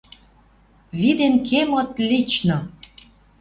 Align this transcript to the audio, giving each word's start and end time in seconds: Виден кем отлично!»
Виден 0.99 1.35
кем 1.49 1.69
отлично!» 1.81 2.57